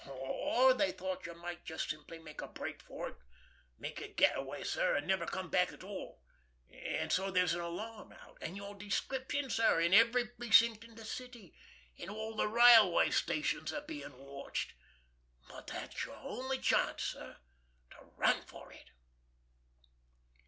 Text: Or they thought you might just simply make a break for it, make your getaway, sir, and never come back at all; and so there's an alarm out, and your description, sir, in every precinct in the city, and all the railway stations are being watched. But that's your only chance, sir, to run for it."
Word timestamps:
Or 0.09 0.73
they 0.73 0.91
thought 0.91 1.27
you 1.27 1.35
might 1.35 1.63
just 1.63 1.91
simply 1.91 2.17
make 2.17 2.41
a 2.41 2.47
break 2.47 2.81
for 2.81 3.09
it, 3.09 3.17
make 3.77 3.99
your 3.99 4.09
getaway, 4.09 4.63
sir, 4.63 4.95
and 4.95 5.05
never 5.05 5.27
come 5.27 5.51
back 5.51 5.71
at 5.71 5.83
all; 5.83 6.23
and 6.71 7.11
so 7.11 7.29
there's 7.29 7.53
an 7.53 7.59
alarm 7.61 8.11
out, 8.11 8.39
and 8.41 8.57
your 8.57 8.73
description, 8.73 9.51
sir, 9.51 9.79
in 9.79 9.93
every 9.93 10.25
precinct 10.25 10.83
in 10.83 10.95
the 10.95 11.05
city, 11.05 11.53
and 11.99 12.09
all 12.09 12.35
the 12.35 12.47
railway 12.47 13.11
stations 13.11 13.71
are 13.71 13.81
being 13.81 14.17
watched. 14.17 14.73
But 15.47 15.67
that's 15.67 16.03
your 16.03 16.15
only 16.17 16.57
chance, 16.57 17.03
sir, 17.03 17.37
to 17.91 18.03
run 18.17 18.41
for 18.41 18.71
it." 18.73 18.89